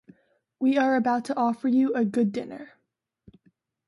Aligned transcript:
We 0.59 0.79
are 0.79 0.95
about 0.95 1.25
to 1.25 1.35
offer 1.37 1.67
you 1.67 1.93
a 1.93 2.03
good 2.05 2.31
dinner. 2.31 2.71